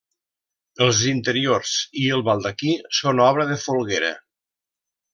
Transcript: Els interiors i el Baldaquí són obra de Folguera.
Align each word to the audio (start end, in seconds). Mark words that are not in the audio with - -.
Els 0.85 1.01
interiors 1.11 1.75
i 2.05 2.07
el 2.17 2.25
Baldaquí 2.31 2.75
són 3.03 3.25
obra 3.31 3.49
de 3.55 3.63
Folguera. 3.69 4.15